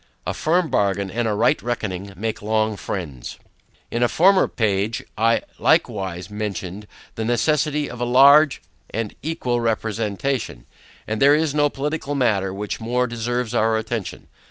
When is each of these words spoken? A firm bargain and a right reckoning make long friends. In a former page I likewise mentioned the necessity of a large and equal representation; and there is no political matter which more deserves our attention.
A 0.25 0.33
firm 0.33 0.71
bargain 0.71 1.11
and 1.11 1.27
a 1.27 1.35
right 1.35 1.61
reckoning 1.61 2.11
make 2.15 2.41
long 2.41 2.75
friends. 2.75 3.37
In 3.91 4.01
a 4.01 4.07
former 4.09 4.47
page 4.47 5.03
I 5.15 5.43
likewise 5.59 6.27
mentioned 6.27 6.87
the 7.13 7.23
necessity 7.23 7.87
of 7.87 8.01
a 8.01 8.05
large 8.05 8.63
and 8.89 9.13
equal 9.21 9.61
representation; 9.61 10.65
and 11.05 11.21
there 11.21 11.35
is 11.35 11.53
no 11.53 11.69
political 11.69 12.15
matter 12.15 12.51
which 12.51 12.81
more 12.81 13.05
deserves 13.05 13.53
our 13.53 13.77
attention. 13.77 14.27